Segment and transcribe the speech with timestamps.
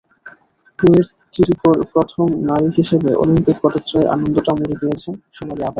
[0.79, 5.69] পুয়ের্তোরিকোর প্রথম নারী হিসেবে অলিম্পিক পদক জয়ের আনন্দটা মুড়ে দিয়েছেন সোনালি আভায়।